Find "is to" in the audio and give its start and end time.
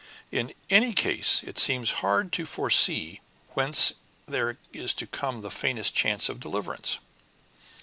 4.73-5.05